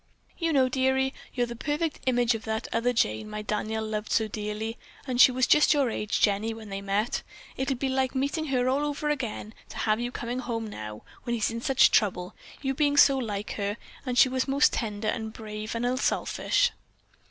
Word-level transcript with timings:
"You 0.39 0.51
know, 0.51 0.67
dearie, 0.67 1.13
you're 1.31 1.45
the 1.45 1.55
perfect 1.55 1.99
image 2.07 2.33
of 2.33 2.43
that 2.45 2.67
other 2.73 2.91
Jane 2.91 3.29
my 3.29 3.43
Daniel 3.43 3.85
loved 3.85 4.11
so 4.11 4.27
dearly, 4.27 4.79
and 5.05 5.21
she 5.21 5.31
was 5.31 5.45
just 5.45 5.75
your 5.75 5.91
age, 5.91 6.21
Jenny, 6.21 6.55
when 6.55 6.69
they 6.69 6.81
met. 6.81 7.21
It'll 7.55 7.75
be 7.75 7.87
like 7.87 8.15
meeting 8.15 8.45
her 8.45 8.67
all 8.67 8.83
over 8.83 9.09
again 9.09 9.53
to 9.69 9.77
have 9.77 9.99
you 9.99 10.11
coming 10.11 10.39
home 10.39 10.65
now, 10.65 11.03
when 11.21 11.35
he's 11.35 11.51
in 11.51 11.61
such 11.61 11.91
trouble, 11.91 12.33
you 12.63 12.73
being 12.73 12.97
so 12.97 13.15
like 13.19 13.51
her, 13.57 13.77
and 14.03 14.17
she 14.17 14.27
was 14.27 14.47
most 14.47 14.73
tender 14.73 15.07
and 15.07 15.33
brave 15.33 15.75
and 15.75 15.85
unselfish." 15.85 16.71